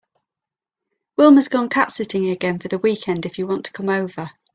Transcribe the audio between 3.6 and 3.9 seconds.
to come